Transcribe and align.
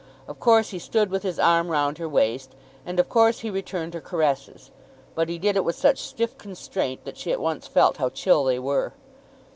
Of 0.27 0.39
course 0.39 0.71
he 0.71 0.79
stood 0.79 1.11
with 1.11 1.21
his 1.21 1.37
arm 1.37 1.67
round 1.67 1.99
her 1.99 2.09
waist, 2.09 2.55
and 2.87 2.99
of 2.99 3.07
course 3.07 3.41
he 3.41 3.51
returned 3.51 3.93
her 3.93 4.01
caresses; 4.01 4.71
but 5.13 5.29
he 5.29 5.37
did 5.37 5.55
it 5.55 5.63
with 5.63 5.75
such 5.75 5.99
stiff 5.99 6.35
constraint 6.39 7.05
that 7.05 7.17
she 7.17 7.31
at 7.31 7.39
once 7.39 7.67
felt 7.67 7.97
how 7.97 8.09
chill 8.09 8.43
they 8.45 8.57
were. 8.57 8.93